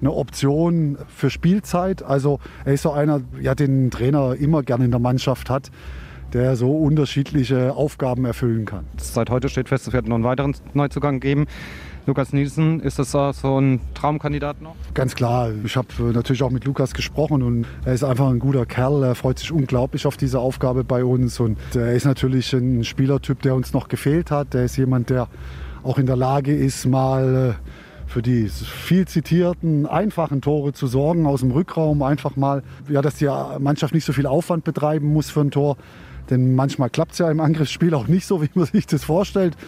eine 0.00 0.12
Option 0.12 0.96
für 1.08 1.28
Spielzeit. 1.28 2.02
Also 2.02 2.40
er 2.64 2.72
ist 2.72 2.82
so 2.82 2.92
einer, 2.92 3.20
ja, 3.40 3.54
den 3.54 3.86
ein 3.86 3.90
Trainer 3.90 4.34
immer 4.36 4.62
gerne 4.62 4.86
in 4.86 4.90
der 4.90 5.00
Mannschaft 5.00 5.50
hat 5.50 5.70
der 6.32 6.56
so 6.56 6.76
unterschiedliche 6.76 7.74
Aufgaben 7.74 8.24
erfüllen 8.24 8.66
kann. 8.66 8.84
Seit 8.98 9.30
heute 9.30 9.48
steht 9.48 9.68
fest, 9.68 9.86
es 9.86 9.92
wird 9.92 10.08
noch 10.08 10.16
einen 10.16 10.24
weiteren 10.24 10.54
Neuzugang 10.74 11.20
geben. 11.20 11.46
Lukas 12.08 12.32
Nielsen, 12.32 12.80
ist 12.80 12.98
das 12.98 13.12
so 13.12 13.60
ein 13.60 13.80
Traumkandidat 13.92 14.62
noch? 14.62 14.74
Ganz 14.94 15.14
klar. 15.14 15.50
Ich 15.62 15.76
habe 15.76 15.88
natürlich 16.14 16.42
auch 16.42 16.50
mit 16.50 16.64
Lukas 16.64 16.94
gesprochen 16.94 17.42
und 17.42 17.66
er 17.84 17.92
ist 17.92 18.02
einfach 18.02 18.30
ein 18.30 18.38
guter 18.38 18.64
Kerl. 18.64 19.04
Er 19.04 19.14
freut 19.14 19.38
sich 19.38 19.52
unglaublich 19.52 20.06
auf 20.06 20.16
diese 20.16 20.40
Aufgabe 20.40 20.84
bei 20.84 21.04
uns 21.04 21.38
und 21.38 21.58
er 21.74 21.92
ist 21.92 22.06
natürlich 22.06 22.54
ein 22.54 22.82
Spielertyp, 22.84 23.42
der 23.42 23.54
uns 23.54 23.74
noch 23.74 23.88
gefehlt 23.88 24.30
hat. 24.30 24.54
Der 24.54 24.64
ist 24.64 24.78
jemand, 24.78 25.10
der 25.10 25.28
auch 25.82 25.98
in 25.98 26.06
der 26.06 26.16
Lage 26.16 26.56
ist, 26.56 26.86
mal 26.86 27.54
äh, 27.58 28.10
für 28.10 28.22
die 28.22 28.48
viel 28.48 29.06
zitierten, 29.06 29.84
einfachen 29.84 30.40
Tore 30.40 30.72
zu 30.72 30.86
sorgen 30.86 31.26
aus 31.26 31.40
dem 31.40 31.50
Rückraum. 31.50 32.02
Einfach 32.02 32.36
mal, 32.36 32.62
ja, 32.88 33.02
dass 33.02 33.16
die 33.16 33.28
Mannschaft 33.58 33.92
nicht 33.92 34.06
so 34.06 34.14
viel 34.14 34.26
Aufwand 34.26 34.64
betreiben 34.64 35.12
muss 35.12 35.28
für 35.28 35.42
ein 35.42 35.50
Tor. 35.50 35.76
Denn 36.30 36.54
manchmal 36.54 36.88
klappt 36.88 37.12
es 37.12 37.18
ja 37.18 37.30
im 37.30 37.40
Angriffsspiel 37.40 37.92
auch 37.92 38.08
nicht 38.08 38.26
so, 38.26 38.40
wie 38.42 38.48
man 38.54 38.64
sich 38.64 38.86
das 38.86 39.04
vorstellt. 39.04 39.58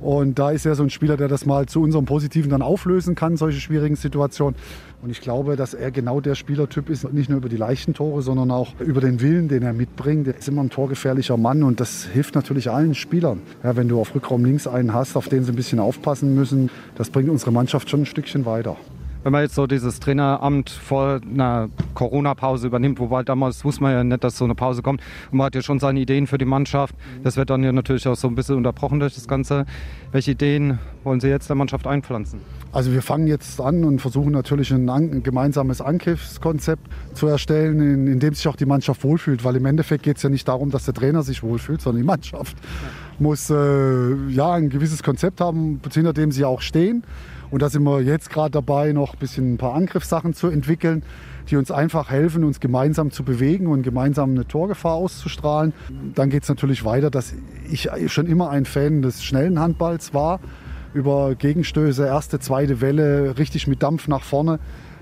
Und 0.00 0.38
da 0.38 0.50
ist 0.50 0.64
er 0.64 0.74
so 0.74 0.82
ein 0.82 0.90
Spieler, 0.90 1.16
der 1.16 1.28
das 1.28 1.44
mal 1.44 1.66
zu 1.66 1.82
unserem 1.82 2.04
Positiven 2.04 2.50
dann 2.50 2.62
auflösen 2.62 3.14
kann, 3.14 3.36
solche 3.36 3.60
schwierigen 3.60 3.96
Situationen. 3.96 4.54
Und 5.02 5.10
ich 5.10 5.20
glaube, 5.20 5.56
dass 5.56 5.74
er 5.74 5.90
genau 5.90 6.20
der 6.20 6.34
Spielertyp 6.34 6.88
ist, 6.88 7.12
nicht 7.12 7.28
nur 7.30 7.38
über 7.38 7.48
die 7.48 7.56
leichten 7.56 7.94
Tore, 7.94 8.22
sondern 8.22 8.50
auch 8.50 8.74
über 8.80 9.00
den 9.00 9.20
Willen, 9.20 9.48
den 9.48 9.62
er 9.62 9.72
mitbringt. 9.72 10.26
Er 10.26 10.36
ist 10.36 10.48
immer 10.48 10.62
ein 10.62 10.70
torgefährlicher 10.70 11.36
Mann 11.36 11.62
und 11.62 11.80
das 11.80 12.04
hilft 12.04 12.34
natürlich 12.34 12.70
allen 12.70 12.94
Spielern. 12.94 13.40
Ja, 13.62 13.76
wenn 13.76 13.88
du 13.88 14.00
auf 14.00 14.14
Rückraum 14.14 14.44
links 14.44 14.66
einen 14.66 14.94
hast, 14.94 15.16
auf 15.16 15.28
den 15.28 15.44
sie 15.44 15.52
ein 15.52 15.56
bisschen 15.56 15.78
aufpassen 15.78 16.34
müssen, 16.34 16.70
das 16.96 17.10
bringt 17.10 17.28
unsere 17.28 17.52
Mannschaft 17.52 17.90
schon 17.90 18.02
ein 18.02 18.06
Stückchen 18.06 18.44
weiter. 18.44 18.76
Wenn 19.24 19.32
man 19.32 19.42
jetzt 19.42 19.54
so 19.54 19.66
dieses 19.66 20.00
Traineramt 20.00 20.70
vor 20.70 21.20
einer 21.22 21.68
Corona-Pause 21.94 22.66
übernimmt, 22.66 22.98
wobei 22.98 23.22
damals 23.22 23.64
wusste 23.64 23.82
man 23.82 23.92
ja 23.92 24.04
nicht, 24.04 24.22
dass 24.22 24.38
so 24.38 24.44
eine 24.44 24.54
Pause 24.54 24.82
kommt. 24.82 25.00
Und 25.30 25.38
man 25.38 25.46
hat 25.46 25.54
ja 25.54 25.62
schon 25.62 25.80
seine 25.80 26.00
Ideen 26.00 26.26
für 26.26 26.38
die 26.38 26.44
Mannschaft. 26.44 26.94
Das 27.24 27.36
wird 27.36 27.50
dann 27.50 27.62
ja 27.62 27.72
natürlich 27.72 28.06
auch 28.06 28.16
so 28.16 28.28
ein 28.28 28.34
bisschen 28.34 28.56
unterbrochen 28.56 29.00
durch 29.00 29.14
das 29.14 29.26
Ganze. 29.26 29.66
Welche 30.12 30.32
Ideen 30.32 30.78
wollen 31.04 31.20
Sie 31.20 31.28
jetzt 31.28 31.48
der 31.48 31.56
Mannschaft 31.56 31.86
einpflanzen? 31.86 32.40
Also 32.72 32.92
wir 32.92 33.02
fangen 33.02 33.26
jetzt 33.26 33.60
an 33.60 33.84
und 33.84 34.00
versuchen 34.00 34.32
natürlich 34.32 34.72
ein, 34.72 34.88
ein 34.88 35.22
gemeinsames 35.22 35.80
Angriffskonzept 35.80 36.86
zu 37.14 37.26
erstellen, 37.26 37.80
in, 37.80 38.06
in, 38.06 38.20
dem 38.20 38.34
sich 38.34 38.46
auch 38.46 38.56
die 38.56 38.66
Mannschaft 38.66 39.04
wohlfühlt. 39.04 39.42
Weil 39.44 39.56
im 39.56 39.66
Endeffekt 39.66 40.04
geht 40.04 40.18
es 40.18 40.22
ja 40.22 40.30
nicht 40.30 40.46
darum, 40.46 40.70
dass 40.70 40.84
der 40.84 40.94
Trainer 40.94 41.22
sich 41.22 41.42
wohlfühlt, 41.42 41.80
sondern 41.80 42.02
die 42.02 42.06
Mannschaft 42.06 42.56
ja. 42.58 43.07
Muss 43.20 43.50
äh, 43.50 44.14
ja 44.28 44.52
ein 44.52 44.70
gewisses 44.70 45.02
Konzept 45.02 45.40
haben, 45.40 45.80
hinter 45.92 46.12
dem 46.12 46.32
sie 46.32 46.44
auch 46.44 46.60
stehen. 46.60 47.02
Und 47.50 47.62
da 47.62 47.70
sind 47.70 47.82
wir 47.82 48.02
jetzt 48.02 48.30
gerade 48.30 48.50
dabei, 48.50 48.92
noch 48.92 49.14
ein 49.14 49.18
bisschen 49.18 49.54
ein 49.54 49.58
paar 49.58 49.74
Angriffssachen 49.74 50.34
zu 50.34 50.48
entwickeln, 50.48 51.02
die 51.48 51.56
uns 51.56 51.70
einfach 51.70 52.10
helfen, 52.10 52.44
uns 52.44 52.60
gemeinsam 52.60 53.10
zu 53.10 53.24
bewegen 53.24 53.68
und 53.68 53.82
gemeinsam 53.82 54.32
eine 54.32 54.46
Torgefahr 54.46 54.92
auszustrahlen. 54.92 55.72
Dann 56.14 56.28
geht 56.28 56.42
es 56.42 56.48
natürlich 56.48 56.84
weiter, 56.84 57.10
dass 57.10 57.34
ich 57.70 57.88
schon 58.08 58.26
immer 58.26 58.50
ein 58.50 58.66
Fan 58.66 59.00
des 59.00 59.24
schnellen 59.24 59.58
Handballs 59.58 60.12
war. 60.12 60.40
Über 60.92 61.34
Gegenstöße, 61.34 62.06
erste, 62.06 62.38
zweite 62.38 62.80
Welle, 62.80 63.38
richtig 63.38 63.66
mit 63.66 63.82
Dampf 63.82 64.08
nach 64.08 64.22
vorne. 64.22 64.58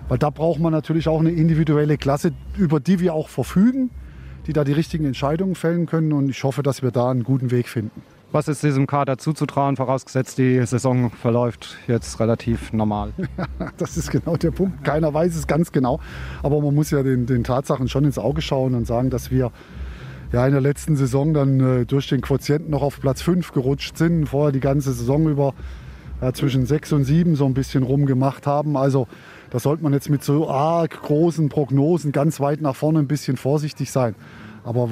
Weil 0.08 0.18
da 0.18 0.30
braucht 0.30 0.60
man 0.60 0.72
natürlich 0.72 1.08
auch 1.08 1.18
eine 1.18 1.32
individuelle 1.32 1.98
Klasse, 1.98 2.32
über 2.56 2.78
die 2.78 3.00
wir 3.00 3.12
auch 3.14 3.28
verfügen, 3.28 3.90
die 4.46 4.52
da 4.52 4.64
die 4.64 4.72
richtigen 4.72 5.04
Entscheidungen 5.04 5.54
fällen 5.54 5.86
können. 5.86 6.12
Und 6.12 6.28
ich 6.28 6.42
hoffe, 6.44 6.62
dass 6.62 6.82
wir 6.82 6.90
da 6.90 7.10
einen 7.10 7.24
guten 7.24 7.50
Weg 7.50 7.68
finden. 7.68 8.02
Was 8.32 8.48
ist 8.48 8.62
diesem 8.62 8.86
Kader 8.86 9.18
zuzutrauen, 9.18 9.76
vorausgesetzt 9.76 10.36
die 10.38 10.64
Saison 10.66 11.10
verläuft 11.10 11.78
jetzt 11.86 12.18
relativ 12.20 12.72
normal? 12.72 13.12
das 13.78 13.96
ist 13.96 14.10
genau 14.10 14.36
der 14.36 14.50
Punkt. 14.50 14.84
Keiner 14.84 15.14
weiß 15.14 15.36
es 15.36 15.46
ganz 15.46 15.72
genau. 15.72 16.00
Aber 16.42 16.60
man 16.60 16.74
muss 16.74 16.90
ja 16.90 17.02
den, 17.02 17.26
den 17.26 17.44
Tatsachen 17.44 17.88
schon 17.88 18.04
ins 18.04 18.18
Auge 18.18 18.42
schauen 18.42 18.74
und 18.74 18.86
sagen, 18.86 19.10
dass 19.10 19.30
wir 19.30 19.52
ja, 20.32 20.44
in 20.44 20.52
der 20.52 20.60
letzten 20.60 20.96
Saison 20.96 21.32
dann 21.34 21.60
äh, 21.60 21.86
durch 21.86 22.08
den 22.08 22.20
Quotienten 22.20 22.70
noch 22.70 22.82
auf 22.82 23.00
Platz 23.00 23.22
5 23.22 23.52
gerutscht 23.52 23.96
sind. 23.96 24.26
Vorher 24.26 24.52
die 24.52 24.60
ganze 24.60 24.92
Saison 24.92 25.28
über 25.28 25.54
ja, 26.20 26.32
zwischen 26.32 26.66
6 26.66 26.92
und 26.92 27.04
7 27.04 27.36
so 27.36 27.46
ein 27.46 27.54
bisschen 27.54 27.82
rumgemacht 27.82 28.46
haben. 28.46 28.76
Also 28.76 29.06
da 29.50 29.58
sollte 29.58 29.82
man 29.82 29.92
jetzt 29.92 30.10
mit 30.10 30.24
so 30.24 30.48
arg 30.48 31.02
großen 31.02 31.48
Prognosen 31.48 32.12
ganz 32.12 32.40
weit 32.40 32.60
nach 32.60 32.74
vorne 32.74 32.98
ein 33.00 33.06
bisschen 33.06 33.36
vorsichtig 33.36 33.90
sein. 33.90 34.14
Aber 34.64 34.88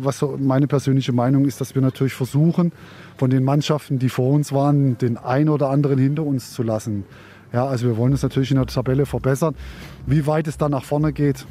was 0.00 0.24
meine 0.38 0.68
persönliche 0.68 1.12
Meinung 1.12 1.44
ist, 1.44 1.60
dass 1.60 1.74
wir 1.74 1.82
natürlich 1.82 2.14
versuchen, 2.14 2.72
von 3.16 3.30
den 3.30 3.42
Mannschaften, 3.42 3.98
die 3.98 4.08
vor 4.08 4.32
uns 4.32 4.52
waren, 4.52 4.96
den 4.98 5.16
einen 5.16 5.48
oder 5.48 5.70
anderen 5.70 5.98
hinter 5.98 6.22
uns 6.22 6.52
zu 6.52 6.62
lassen. 6.62 7.04
Ja, 7.52 7.66
also 7.66 7.86
wir 7.88 7.96
wollen 7.96 8.12
uns 8.12 8.22
natürlich 8.22 8.52
in 8.52 8.58
der 8.58 8.66
Tabelle 8.66 9.06
verbessern. 9.06 9.56
Wie 10.06 10.26
weit 10.26 10.46
es 10.46 10.56
dann 10.56 10.70
nach 10.70 10.84
vorne 10.84 11.12
geht, 11.12 11.46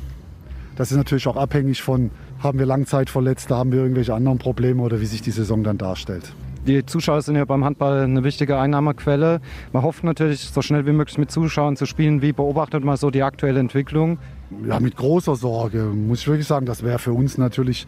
das 0.77 0.91
ist 0.91 0.97
natürlich 0.97 1.27
auch 1.27 1.35
abhängig 1.35 1.81
von, 1.81 2.11
haben 2.39 2.59
wir 2.59 2.65
Langzeitverletzte, 2.65 3.55
haben 3.55 3.71
wir 3.71 3.79
irgendwelche 3.79 4.13
anderen 4.13 4.37
Probleme 4.37 4.81
oder 4.81 5.01
wie 5.01 5.05
sich 5.05 5.21
die 5.21 5.31
Saison 5.31 5.63
dann 5.63 5.77
darstellt. 5.77 6.31
Die 6.67 6.85
Zuschauer 6.85 7.21
sind 7.21 7.37
ja 7.37 7.45
beim 7.45 7.63
Handball 7.63 8.01
eine 8.01 8.23
wichtige 8.25 8.57
Einnahmequelle. 8.57 9.39
Man 9.71 9.83
hofft 9.83 10.03
natürlich, 10.03 10.41
so 10.41 10.61
schnell 10.61 10.85
wie 10.85 10.91
möglich 10.91 11.17
mit 11.17 11.31
Zuschauern 11.31 11.77
zu 11.77 11.85
spielen. 11.85 12.21
Wie 12.21 12.33
beobachtet 12.33 12.83
man 12.83 12.97
so 12.97 13.09
die 13.09 13.23
aktuelle 13.23 13.59
Entwicklung? 13.59 14.17
ja, 14.65 14.79
mit 14.79 14.95
großer 14.95 15.35
Sorge, 15.35 15.83
muss 15.83 16.21
ich 16.21 16.27
wirklich 16.27 16.47
sagen. 16.47 16.65
Das 16.65 16.83
wäre 16.83 16.99
für 16.99 17.13
uns 17.13 17.37
natürlich 17.37 17.87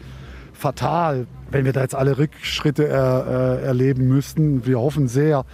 fatal, 0.52 1.26
wenn 1.50 1.64
wir 1.64 1.72
da 1.72 1.82
jetzt 1.82 1.94
alle 1.94 2.18
Rückschritte 2.18 2.86
er, 2.86 3.58
äh, 3.60 3.66
erleben 3.66 4.08
müssten. 4.08 4.66
Wir 4.66 4.78
hoffen 4.78 5.08
sehr, 5.08 5.44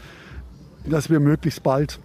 dass 0.85 1.11
wir 1.11 1.21
möglichst 1.21 1.62
bald 1.62 2.00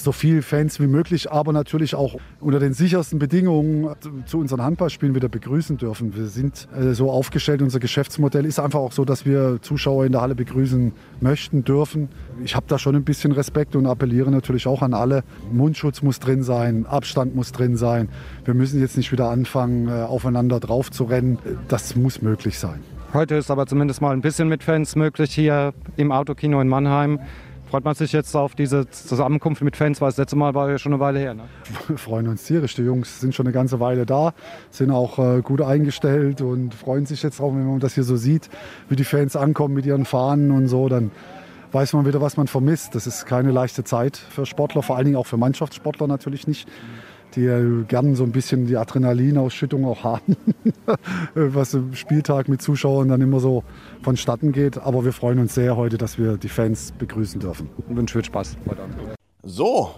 so 0.00 0.12
viele 0.12 0.42
Fans 0.42 0.80
wie 0.80 0.86
möglich, 0.86 1.30
aber 1.30 1.52
natürlich 1.52 1.94
auch 1.94 2.16
unter 2.40 2.58
den 2.58 2.72
sichersten 2.72 3.18
Bedingungen 3.18 3.94
zu 4.26 4.38
unseren 4.38 4.62
Handballspielen 4.62 5.14
wieder 5.14 5.28
begrüßen 5.28 5.76
dürfen. 5.76 6.16
Wir 6.16 6.26
sind 6.26 6.68
äh, 6.78 6.92
so 6.92 7.10
aufgestellt, 7.10 7.62
unser 7.62 7.80
Geschäftsmodell 7.80 8.44
ist 8.44 8.58
einfach 8.58 8.80
auch 8.80 8.92
so, 8.92 9.04
dass 9.04 9.26
wir 9.26 9.58
Zuschauer 9.62 10.06
in 10.06 10.12
der 10.12 10.20
Halle 10.20 10.34
begrüßen 10.34 10.92
möchten, 11.20 11.64
dürfen. 11.64 12.08
Ich 12.44 12.54
habe 12.54 12.66
da 12.68 12.78
schon 12.78 12.96
ein 12.96 13.04
bisschen 13.04 13.32
Respekt 13.32 13.76
und 13.76 13.86
appelliere 13.86 14.30
natürlich 14.30 14.66
auch 14.66 14.82
an 14.82 14.94
alle. 14.94 15.24
Mundschutz 15.52 16.02
muss 16.02 16.20
drin 16.20 16.42
sein, 16.42 16.86
Abstand 16.86 17.34
muss 17.34 17.52
drin 17.52 17.76
sein. 17.76 18.08
Wir 18.44 18.54
müssen 18.54 18.80
jetzt 18.80 18.96
nicht 18.96 19.12
wieder 19.12 19.30
anfangen, 19.30 19.88
äh, 19.88 20.02
aufeinander 20.02 20.60
drauf 20.60 20.90
zu 20.90 21.04
rennen. 21.04 21.38
Das 21.68 21.96
muss 21.96 22.22
möglich 22.22 22.58
sein. 22.58 22.80
Heute 23.12 23.36
ist 23.36 23.50
aber 23.50 23.66
zumindest 23.66 24.02
mal 24.02 24.12
ein 24.12 24.20
bisschen 24.20 24.48
mit 24.48 24.62
Fans 24.62 24.96
möglich 24.96 25.32
hier 25.32 25.72
im 25.96 26.12
Autokino 26.12 26.60
in 26.60 26.68
Mannheim. 26.68 27.20
Freut 27.68 27.84
man 27.84 27.96
sich 27.96 28.12
jetzt 28.12 28.34
auf 28.36 28.54
diese 28.54 28.88
Zusammenkunft 28.88 29.60
mit 29.60 29.76
Fans, 29.76 30.00
weil 30.00 30.08
das 30.08 30.18
letzte 30.18 30.36
Mal 30.36 30.54
war 30.54 30.70
ja 30.70 30.78
schon 30.78 30.92
eine 30.92 31.00
Weile 31.00 31.18
her. 31.18 31.34
Ne? 31.34 31.44
Wir 31.88 31.98
freuen 31.98 32.28
uns 32.28 32.44
tierisch. 32.44 32.74
Die 32.76 32.82
Jungs 32.82 33.20
sind 33.20 33.34
schon 33.34 33.46
eine 33.46 33.52
ganze 33.52 33.80
Weile 33.80 34.06
da, 34.06 34.34
sind 34.70 34.92
auch 34.92 35.18
äh, 35.18 35.42
gut 35.42 35.60
eingestellt 35.60 36.42
und 36.42 36.74
freuen 36.74 37.06
sich 37.06 37.24
jetzt 37.24 37.40
drauf, 37.40 37.52
wenn 37.52 37.66
man 37.66 37.80
das 37.80 37.94
hier 37.94 38.04
so 38.04 38.16
sieht, 38.16 38.48
wie 38.88 38.94
die 38.94 39.04
Fans 39.04 39.34
ankommen 39.34 39.74
mit 39.74 39.84
ihren 39.84 40.04
Fahnen 40.04 40.52
und 40.52 40.68
so, 40.68 40.88
dann 40.88 41.10
weiß 41.72 41.92
man 41.94 42.06
wieder, 42.06 42.20
was 42.20 42.36
man 42.36 42.46
vermisst. 42.46 42.94
Das 42.94 43.08
ist 43.08 43.26
keine 43.26 43.50
leichte 43.50 43.82
Zeit 43.82 44.16
für 44.16 44.46
Sportler, 44.46 44.82
vor 44.82 44.96
allen 44.96 45.06
Dingen 45.06 45.16
auch 45.16 45.26
für 45.26 45.36
Mannschaftssportler 45.36 46.06
natürlich 46.06 46.46
nicht 46.46 46.68
die 47.36 47.84
gerne 47.86 48.16
so 48.16 48.24
ein 48.24 48.32
bisschen 48.32 48.66
die 48.66 48.76
Adrenalinausschüttung 48.76 49.84
auch 49.84 50.02
haben, 50.02 50.36
was 51.34 51.74
im 51.74 51.94
Spieltag 51.94 52.48
mit 52.48 52.62
Zuschauern 52.62 53.08
dann 53.08 53.20
immer 53.20 53.40
so 53.40 53.62
vonstatten 54.02 54.52
geht. 54.52 54.78
Aber 54.78 55.04
wir 55.04 55.12
freuen 55.12 55.38
uns 55.38 55.54
sehr 55.54 55.76
heute, 55.76 55.98
dass 55.98 56.18
wir 56.18 56.38
die 56.38 56.48
Fans 56.48 56.92
begrüßen 56.98 57.40
dürfen. 57.40 57.68
Und 57.88 57.96
wünschen 57.96 58.14
viel 58.14 58.24
Spaß 58.24 58.56
heute 58.68 58.82
Abend. 58.82 58.96
So, 59.42 59.90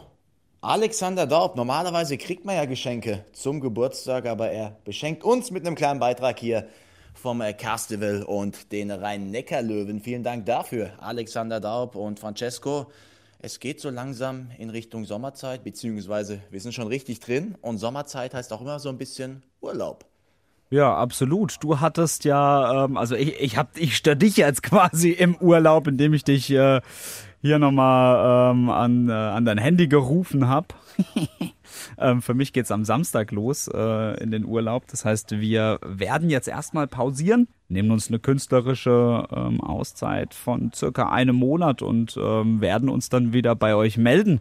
Alexander 0.61 1.27
Daub, 1.27 1.57
normalerweise 1.57 2.19
kriegt 2.19 2.45
man 2.45 2.57
ja 2.57 2.65
Geschenke 2.65 3.25
zum 3.33 3.61
Geburtstag, 3.61 4.27
aber 4.27 4.51
er 4.51 4.77
beschenkt 4.85 5.23
uns 5.23 5.53
mit 5.53 5.65
einem 5.65 5.77
kleinen 5.77 6.01
Beitrag 6.01 6.39
hier 6.41 6.67
vom 7.15 7.43
Castival 7.57 8.23
und 8.25 8.73
den 8.73 8.91
Rhein-Neckar-Löwen. 8.91 10.01
Vielen 10.01 10.23
Dank 10.25 10.47
dafür, 10.47 10.91
Alexander 10.99 11.61
Daub 11.61 11.95
und 11.95 12.19
Francesco. 12.19 12.87
Es 13.41 13.61
geht 13.61 13.81
so 13.81 13.89
langsam 13.89 14.51
in 14.59 14.69
Richtung 14.69 15.05
Sommerzeit, 15.05 15.63
beziehungsweise 15.63 16.43
wir 16.51 16.61
sind 16.61 16.73
schon 16.73 16.89
richtig 16.89 17.21
drin. 17.21 17.57
Und 17.61 17.79
Sommerzeit 17.79 18.35
heißt 18.35 18.53
auch 18.53 18.61
immer 18.61 18.81
so 18.81 18.89
ein 18.89 18.99
bisschen 18.99 19.45
Urlaub. 19.61 20.05
Ja, 20.71 20.95
absolut. 20.95 21.57
Du 21.61 21.81
hattest 21.81 22.25
ja, 22.25 22.85
ähm, 22.85 22.97
also 22.97 23.15
ich, 23.15 23.41
ich 23.41 23.57
hab, 23.57 23.77
ich 23.77 23.97
störe 23.97 24.17
dich 24.17 24.37
jetzt 24.37 24.63
quasi 24.65 25.11
im 25.11 25.37
Urlaub, 25.37 25.87
indem 25.87 26.13
ich 26.13 26.25
dich 26.25 26.51
äh, 26.51 26.81
hier 27.41 27.59
nochmal 27.59 28.53
ähm, 28.53 28.69
an, 28.69 29.09
äh, 29.09 29.13
an 29.13 29.45
dein 29.45 29.59
Handy 29.59 29.89
gerufen 29.89 30.49
habe. 30.49 30.69
ähm, 31.99 32.21
für 32.21 32.35
mich 32.35 32.53
geht's 32.53 32.71
am 32.71 32.85
Samstag 32.85 33.31
los 33.31 33.69
äh, 33.73 34.23
in 34.23 34.31
den 34.31 34.45
Urlaub. 34.45 34.87
Das 34.89 35.05
heißt, 35.05 35.41
wir 35.41 35.79
werden 35.83 36.29
jetzt 36.29 36.49
erstmal 36.49 36.87
pausieren, 36.87 37.49
nehmen 37.69 37.91
uns 37.91 38.09
eine 38.09 38.19
künstlerische 38.19 39.25
ähm, 39.35 39.61
Auszeit 39.61 40.35
von 40.35 40.73
circa 40.75 41.09
einem 41.11 41.37
Monat 41.37 41.81
und 41.81 42.19
ähm, 42.21 42.61
werden 42.61 42.89
uns 42.89 43.09
dann 43.09 43.33
wieder 43.33 43.55
bei 43.55 43.75
euch 43.75 43.97
melden, 43.97 44.41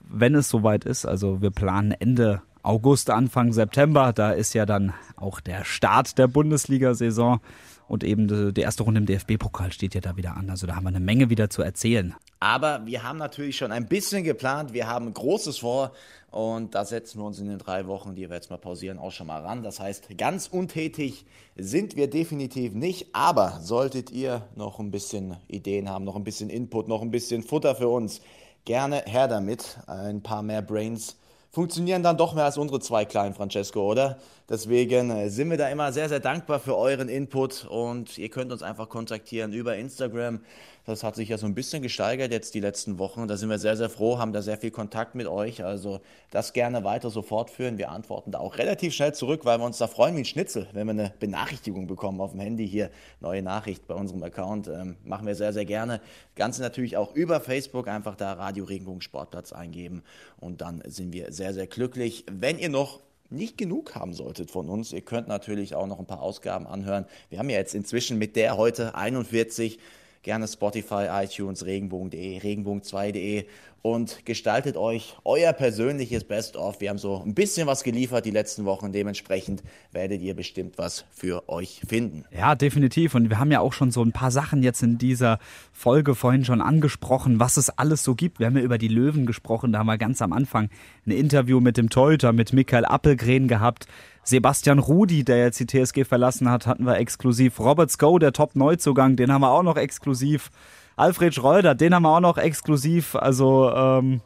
wenn 0.00 0.34
es 0.34 0.50
soweit 0.50 0.84
ist. 0.84 1.06
Also 1.06 1.40
wir 1.40 1.50
planen 1.50 1.92
Ende 1.92 2.42
August, 2.66 3.10
Anfang 3.10 3.52
September. 3.52 4.12
Da 4.12 4.32
ist 4.32 4.52
ja 4.54 4.66
dann 4.66 4.92
auch 5.16 5.40
der 5.40 5.64
Start 5.64 6.18
der 6.18 6.26
Bundesliga-Saison. 6.26 7.40
Und 7.88 8.02
eben 8.02 8.52
die 8.52 8.60
erste 8.60 8.82
Runde 8.82 8.98
im 8.98 9.06
DFB-Pokal 9.06 9.72
steht 9.72 9.94
ja 9.94 10.00
da 10.00 10.16
wieder 10.16 10.36
an. 10.36 10.50
Also 10.50 10.66
da 10.66 10.74
haben 10.74 10.82
wir 10.82 10.88
eine 10.88 10.98
Menge 10.98 11.30
wieder 11.30 11.48
zu 11.48 11.62
erzählen. 11.62 12.16
Aber 12.40 12.84
wir 12.84 13.04
haben 13.04 13.18
natürlich 13.18 13.56
schon 13.56 13.70
ein 13.70 13.86
bisschen 13.86 14.24
geplant. 14.24 14.72
Wir 14.72 14.88
haben 14.88 15.14
Großes 15.14 15.58
vor. 15.58 15.92
Und 16.32 16.74
da 16.74 16.84
setzen 16.84 17.20
wir 17.20 17.24
uns 17.24 17.38
in 17.38 17.46
den 17.46 17.58
drei 17.58 17.86
Wochen, 17.86 18.16
die 18.16 18.28
wir 18.28 18.34
jetzt 18.34 18.50
mal 18.50 18.58
pausieren, 18.58 18.98
auch 18.98 19.12
schon 19.12 19.28
mal 19.28 19.40
ran. 19.40 19.62
Das 19.62 19.78
heißt, 19.78 20.18
ganz 20.18 20.48
untätig 20.48 21.24
sind 21.54 21.94
wir 21.94 22.10
definitiv 22.10 22.74
nicht. 22.74 23.14
Aber 23.14 23.60
solltet 23.62 24.10
ihr 24.10 24.42
noch 24.56 24.80
ein 24.80 24.90
bisschen 24.90 25.36
Ideen 25.46 25.88
haben, 25.88 26.04
noch 26.04 26.16
ein 26.16 26.24
bisschen 26.24 26.50
Input, 26.50 26.88
noch 26.88 27.02
ein 27.02 27.12
bisschen 27.12 27.44
Futter 27.44 27.76
für 27.76 27.88
uns, 27.88 28.20
gerne 28.64 29.04
her 29.06 29.28
damit. 29.28 29.78
Ein 29.86 30.22
paar 30.22 30.42
mehr 30.42 30.62
Brains 30.62 31.16
funktionieren 31.56 32.02
dann 32.02 32.18
doch 32.18 32.34
mehr 32.34 32.44
als 32.44 32.58
unsere 32.58 32.80
zwei 32.80 33.06
kleinen 33.06 33.34
Francesco, 33.34 33.80
oder? 33.90 34.18
Deswegen 34.46 35.08
äh, 35.08 35.30
sind 35.30 35.48
wir 35.48 35.56
da 35.56 35.70
immer 35.70 35.90
sehr, 35.90 36.10
sehr 36.10 36.20
dankbar 36.20 36.60
für 36.60 36.76
euren 36.76 37.08
Input 37.08 37.64
und 37.64 38.18
ihr 38.18 38.28
könnt 38.28 38.52
uns 38.52 38.62
einfach 38.62 38.90
kontaktieren 38.90 39.54
über 39.54 39.74
Instagram. 39.74 40.40
Das 40.86 41.02
hat 41.02 41.16
sich 41.16 41.28
ja 41.28 41.36
so 41.36 41.46
ein 41.46 41.54
bisschen 41.54 41.82
gesteigert 41.82 42.30
jetzt 42.30 42.54
die 42.54 42.60
letzten 42.60 43.00
Wochen. 43.00 43.26
Da 43.26 43.36
sind 43.36 43.50
wir 43.50 43.58
sehr, 43.58 43.76
sehr 43.76 43.90
froh, 43.90 44.18
haben 44.18 44.32
da 44.32 44.40
sehr 44.40 44.56
viel 44.56 44.70
Kontakt 44.70 45.16
mit 45.16 45.26
euch. 45.26 45.64
Also 45.64 45.98
das 46.30 46.52
gerne 46.52 46.84
weiter 46.84 47.10
so 47.10 47.22
fortführen. 47.22 47.76
Wir 47.76 47.90
antworten 47.90 48.30
da 48.30 48.38
auch 48.38 48.56
relativ 48.56 48.94
schnell 48.94 49.12
zurück, 49.12 49.44
weil 49.44 49.58
wir 49.58 49.64
uns 49.64 49.78
da 49.78 49.88
freuen 49.88 50.14
wie 50.14 50.20
ein 50.20 50.24
Schnitzel, 50.24 50.68
wenn 50.72 50.86
wir 50.86 50.92
eine 50.92 51.12
Benachrichtigung 51.18 51.88
bekommen 51.88 52.20
auf 52.20 52.30
dem 52.30 52.40
Handy 52.40 52.68
hier. 52.68 52.90
Neue 53.18 53.42
Nachricht 53.42 53.88
bei 53.88 53.94
unserem 53.94 54.22
Account. 54.22 54.68
Ähm, 54.68 54.96
machen 55.02 55.26
wir 55.26 55.34
sehr, 55.34 55.52
sehr 55.52 55.64
gerne. 55.64 56.00
Ganze 56.36 56.62
natürlich 56.62 56.96
auch 56.96 57.12
über 57.16 57.40
Facebook. 57.40 57.88
Einfach 57.88 58.14
da 58.14 58.34
Radio 58.34 58.64
Regenbogen 58.64 59.02
Sportplatz 59.02 59.52
eingeben. 59.52 60.04
Und 60.38 60.60
dann 60.60 60.82
sind 60.86 61.12
wir 61.12 61.32
sehr, 61.32 61.52
sehr 61.52 61.66
glücklich. 61.66 62.24
Wenn 62.30 62.60
ihr 62.60 62.68
noch 62.68 63.00
nicht 63.28 63.58
genug 63.58 63.96
haben 63.96 64.12
solltet 64.14 64.52
von 64.52 64.68
uns. 64.68 64.92
Ihr 64.92 65.00
könnt 65.00 65.26
natürlich 65.26 65.74
auch 65.74 65.88
noch 65.88 65.98
ein 65.98 66.06
paar 66.06 66.22
Ausgaben 66.22 66.64
anhören. 66.64 67.06
Wir 67.28 67.40
haben 67.40 67.50
ja 67.50 67.58
jetzt 67.58 67.74
inzwischen 67.74 68.18
mit 68.18 68.36
der 68.36 68.56
heute 68.56 68.94
41 68.94 69.80
gerne 70.26 70.46
Spotify, 70.48 71.06
iTunes, 71.22 71.64
regenbogen.de, 71.64 72.40
regenbogen2.de 72.40 73.46
und 73.82 74.24
gestaltet 74.24 74.76
euch 74.76 75.16
euer 75.24 75.52
persönliches 75.52 76.24
Best-of. 76.24 76.80
Wir 76.80 76.90
haben 76.90 76.98
so 76.98 77.22
ein 77.24 77.34
bisschen 77.34 77.66
was 77.66 77.84
geliefert 77.84 78.24
die 78.24 78.30
letzten 78.30 78.64
Wochen. 78.64 78.92
Dementsprechend 78.92 79.62
werdet 79.92 80.20
ihr 80.22 80.34
bestimmt 80.34 80.78
was 80.78 81.04
für 81.10 81.48
euch 81.48 81.82
finden. 81.86 82.24
Ja, 82.36 82.54
definitiv. 82.54 83.14
Und 83.14 83.30
wir 83.30 83.38
haben 83.38 83.52
ja 83.52 83.60
auch 83.60 83.72
schon 83.72 83.90
so 83.90 84.02
ein 84.02 84.12
paar 84.12 84.30
Sachen 84.30 84.62
jetzt 84.62 84.82
in 84.82 84.98
dieser 84.98 85.38
Folge 85.72 86.14
vorhin 86.14 86.44
schon 86.44 86.60
angesprochen, 86.60 87.38
was 87.38 87.56
es 87.56 87.70
alles 87.70 88.02
so 88.02 88.14
gibt. 88.14 88.40
Wir 88.40 88.46
haben 88.46 88.56
ja 88.56 88.62
über 88.62 88.78
die 88.78 88.88
Löwen 88.88 89.24
gesprochen. 89.24 89.72
Da 89.72 89.78
haben 89.78 89.86
wir 89.86 89.98
ganz 89.98 90.20
am 90.20 90.32
Anfang 90.32 90.68
ein 91.06 91.12
Interview 91.12 91.60
mit 91.60 91.76
dem 91.76 91.88
Teuter, 91.88 92.32
mit 92.32 92.52
Michael 92.52 92.84
Appelgren 92.84 93.46
gehabt. 93.46 93.86
Sebastian 94.24 94.80
Rudi, 94.80 95.22
der 95.22 95.38
jetzt 95.38 95.60
die 95.60 95.66
TSG 95.66 96.04
verlassen 96.04 96.50
hat, 96.50 96.66
hatten 96.66 96.84
wir 96.84 96.96
exklusiv. 96.96 97.60
Robert 97.60 97.92
Sko, 97.92 98.18
der 98.18 98.32
Top-Neuzugang, 98.32 99.14
den 99.14 99.32
haben 99.32 99.42
wir 99.42 99.52
auch 99.52 99.62
noch 99.62 99.76
exklusiv. 99.76 100.50
Alfred 100.96 101.34
Schreuder, 101.34 101.74
den 101.74 101.94
haben 101.94 102.02
wir 102.02 102.16
auch 102.16 102.20
noch 102.20 102.38
exklusiv. 102.38 103.14
Also 103.14 103.70
ähm, 103.70 104.22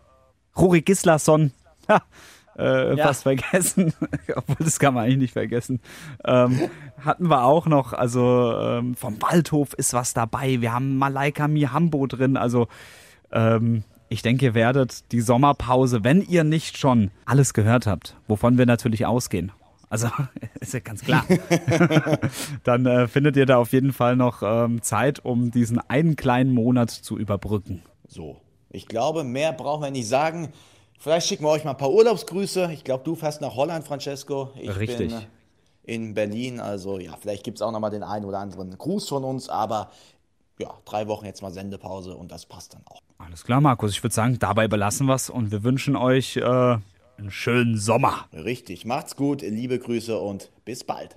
Ruri 0.56 0.82
Gislason, 0.82 1.52
ha, 1.88 2.02
äh, 2.56 2.96
ja. 2.96 3.06
fast 3.06 3.24
vergessen, 3.24 3.92
obwohl 4.36 4.64
das 4.64 4.78
kann 4.78 4.94
man 4.94 5.04
eigentlich 5.04 5.18
nicht 5.18 5.32
vergessen. 5.32 5.80
Ähm, 6.24 6.70
hatten 7.04 7.28
wir 7.28 7.44
auch 7.44 7.66
noch, 7.66 7.92
also 7.92 8.54
ähm, 8.56 8.94
vom 8.94 9.20
Waldhof 9.20 9.74
ist 9.74 9.92
was 9.94 10.14
dabei. 10.14 10.60
Wir 10.60 10.72
haben 10.72 10.96
Malaika 10.96 11.48
Mihambo 11.48 12.06
drin, 12.06 12.36
also 12.36 12.68
ähm, 13.32 13.84
ich 14.08 14.22
denke, 14.22 14.46
ihr 14.46 14.54
werdet 14.54 15.12
die 15.12 15.20
Sommerpause, 15.20 16.02
wenn 16.02 16.20
ihr 16.20 16.42
nicht 16.42 16.76
schon 16.76 17.10
alles 17.24 17.54
gehört 17.54 17.86
habt, 17.86 18.16
wovon 18.26 18.58
wir 18.58 18.66
natürlich 18.66 19.06
ausgehen, 19.06 19.52
also 19.90 20.08
ist 20.60 20.72
ja 20.72 20.80
ganz 20.80 21.02
klar. 21.02 21.26
Dann 22.64 22.86
äh, 22.86 23.08
findet 23.08 23.36
ihr 23.36 23.44
da 23.44 23.58
auf 23.58 23.72
jeden 23.72 23.92
Fall 23.92 24.16
noch 24.16 24.42
ähm, 24.42 24.80
Zeit, 24.82 25.22
um 25.24 25.50
diesen 25.50 25.78
einen 25.78 26.16
kleinen 26.16 26.54
Monat 26.54 26.90
zu 26.90 27.18
überbrücken. 27.18 27.82
So, 28.06 28.40
ich 28.70 28.86
glaube, 28.86 29.24
mehr 29.24 29.52
brauchen 29.52 29.82
wir 29.82 29.90
nicht 29.90 30.08
sagen. 30.08 30.52
Vielleicht 30.98 31.26
schicken 31.26 31.44
wir 31.44 31.50
euch 31.50 31.64
mal 31.64 31.72
ein 31.72 31.76
paar 31.76 31.90
Urlaubsgrüße. 31.90 32.70
Ich 32.72 32.84
glaube, 32.84 33.04
du 33.04 33.16
fährst 33.16 33.40
nach 33.40 33.56
Holland, 33.56 33.86
Francesco. 33.86 34.50
Ich 34.54 34.74
Richtig. 34.76 35.08
bin 35.08 35.22
in 35.82 36.14
Berlin. 36.14 36.60
Also 36.60 36.98
ja, 36.98 37.16
vielleicht 37.18 37.42
gibt 37.42 37.58
es 37.58 37.62
auch 37.62 37.72
noch 37.72 37.80
mal 37.80 37.90
den 37.90 38.02
einen 38.02 38.24
oder 38.24 38.38
anderen 38.38 38.76
Gruß 38.76 39.08
von 39.08 39.24
uns. 39.24 39.48
Aber 39.48 39.90
ja, 40.58 40.72
drei 40.84 41.08
Wochen 41.08 41.24
jetzt 41.24 41.42
mal 41.42 41.50
Sendepause 41.50 42.14
und 42.14 42.30
das 42.30 42.46
passt 42.46 42.74
dann 42.74 42.82
auch. 42.86 43.00
Alles 43.18 43.44
klar, 43.44 43.60
Markus. 43.60 43.90
Ich 43.92 44.02
würde 44.02 44.14
sagen, 44.14 44.38
dabei 44.38 44.68
belassen 44.68 45.06
wir 45.06 45.14
es 45.14 45.30
und 45.30 45.50
wir 45.50 45.64
wünschen 45.64 45.96
euch 45.96 46.36
äh, 46.36 46.76
einen 47.20 47.30
schönen 47.30 47.76
Sommer. 47.76 48.28
Richtig, 48.32 48.84
macht's 48.86 49.14
gut, 49.14 49.42
liebe 49.42 49.78
Grüße 49.78 50.18
und 50.18 50.50
bis 50.64 50.84
bald. 50.84 51.14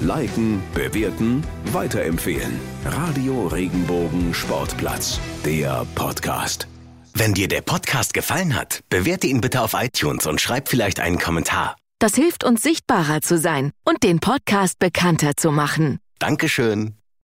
Liken, 0.00 0.62
bewerten, 0.74 1.42
weiterempfehlen. 1.72 2.60
Radio 2.84 3.46
Regenbogen 3.46 4.34
Sportplatz, 4.34 5.18
der 5.44 5.86
Podcast. 5.94 6.68
Wenn 7.14 7.34
dir 7.34 7.48
der 7.48 7.62
Podcast 7.62 8.14
gefallen 8.14 8.54
hat, 8.54 8.80
bewerte 8.90 9.26
ihn 9.26 9.40
bitte 9.40 9.62
auf 9.62 9.74
iTunes 9.74 10.26
und 10.26 10.40
schreib 10.40 10.68
vielleicht 10.68 11.00
einen 11.00 11.18
Kommentar. 11.18 11.76
Das 11.98 12.14
hilft 12.14 12.44
uns 12.44 12.62
sichtbarer 12.62 13.22
zu 13.22 13.38
sein 13.38 13.72
und 13.84 14.02
den 14.04 14.20
Podcast 14.20 14.78
bekannter 14.78 15.32
zu 15.36 15.50
machen. 15.50 15.98
Dankeschön. 16.20 16.97